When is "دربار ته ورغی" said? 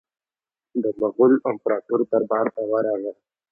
2.11-3.11